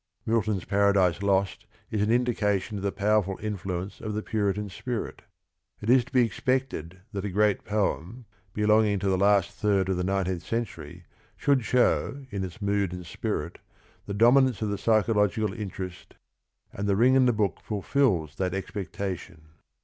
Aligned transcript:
Milton's 0.25 0.65
Paradise 0.65 1.21
Lost 1.21 1.67
is 1.91 2.01
an 2.01 2.09
indication 2.09 2.75
of 2.75 2.81
the 2.81 2.91
powerful 2.91 3.37
influence 3.39 3.99
of 4.01 4.15
the 4.15 4.23
Puritan 4.23 4.67
spirit. 4.67 5.21
It 5.79 5.91
is 5.91 6.03
to 6.05 6.11
be 6.11 6.25
expected 6.25 7.01
that 7.13 7.23
a 7.23 7.29
great 7.29 7.63
poem 7.63 8.25
belonging 8.51 8.97
to 8.97 9.09
the 9.09 9.15
last 9.17 9.51
third 9.51 9.89
of 9.89 9.97
the 9.97 10.03
nine 10.03 10.25
teenth 10.25 10.41
century 10.43 11.05
should 11.37 11.63
show 11.63 12.25
in 12.31 12.43
its 12.43 12.63
method 12.63 12.93
and 12.93 13.05
spirit 13.05 13.59
the 14.07 14.15
dominance 14.15 14.63
of 14.63 14.69
the 14.69 14.79
psychological 14.79 15.53
in 15.53 15.69
terest, 15.69 16.15
and 16.73 16.87
The 16.87 16.95
Ring 16.95 17.15
and 17.15 17.27
the 17.27 17.31
Book 17.31 17.59
fulfils 17.61 18.37
that 18.37 18.55
expectation. 18.55 19.49